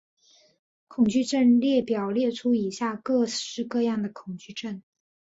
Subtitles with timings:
[0.87, 4.81] 恐惧症列表列出以下各式各样的恐惧症。